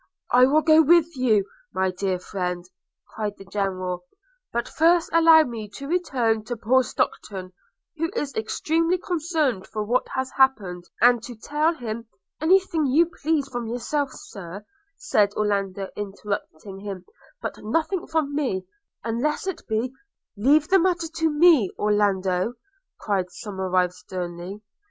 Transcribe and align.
'I 0.31 0.45
will 0.47 0.61
go 0.63 0.81
with 0.81 1.15
you, 1.15 1.45
my 1.75 1.91
dear 1.91 2.17
friend,' 2.17 2.65
cried 3.13 3.37
the 3.37 3.45
General; 3.45 4.03
'but 4.51 4.67
first 4.67 5.11
allow 5.13 5.43
me 5.43 5.69
to 5.75 5.85
return 5.87 6.43
to 6.45 6.57
poor 6.57 6.81
Stockton, 6.81 7.53
who 7.97 8.09
is 8.15 8.33
extremely 8.33 8.97
concerned 8.97 9.67
for 9.67 9.83
what 9.83 10.07
has 10.15 10.31
happened, 10.31 10.85
and 11.01 11.21
to 11.21 11.35
tell 11.35 11.75
him 11.75 12.07
–''Any 12.41 12.59
thing 12.59 12.87
you 12.87 13.11
please 13.21 13.47
from 13.47 13.67
yourself, 13.67 14.09
Sir,' 14.11 14.65
said 14.97 15.35
Orlando 15.35 15.87
interrupting 15.95 16.79
him; 16.79 17.05
'but 17.39 17.59
nothing 17.63 18.07
from 18.07 18.33
me, 18.33 18.65
unless 19.03 19.45
it 19.45 19.61
be 19.67 19.93
–''Leave 20.35 20.67
the 20.69 20.79
matter 20.79 21.09
to 21.13 21.29
me, 21.29 21.69
Orlando,' 21.77 22.55
cried 22.99 23.29
Somerive 23.29 23.93
sternly. 23.93 24.63